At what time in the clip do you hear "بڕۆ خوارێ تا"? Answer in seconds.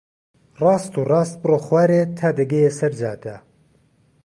1.43-2.27